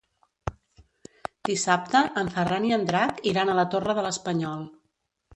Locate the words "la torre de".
3.61-4.07